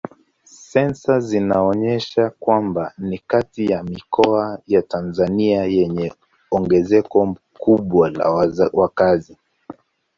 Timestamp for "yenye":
5.65-6.13